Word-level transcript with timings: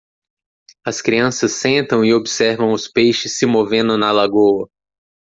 As 0.83 0.99
crianças 0.99 1.51
sentam 1.51 2.03
e 2.03 2.11
observam 2.11 2.73
os 2.73 2.87
peixes 2.87 3.37
se 3.37 3.45
movendo 3.45 3.99
na 3.99 4.11
lagoa 4.11 4.67